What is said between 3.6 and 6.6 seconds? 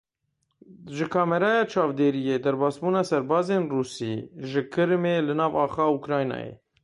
Rûsî ji Kirimê li nav axa Ukraynayê.